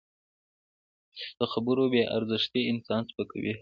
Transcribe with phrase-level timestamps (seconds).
[1.39, 3.53] د خبرو بې ارزښتي انسان سپکوي